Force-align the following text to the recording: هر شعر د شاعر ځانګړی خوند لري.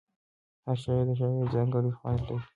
هر 0.65 0.75
شعر 0.83 1.03
د 1.07 1.11
شاعر 1.19 1.45
ځانګړی 1.55 1.91
خوند 1.97 2.19
لري. 2.27 2.37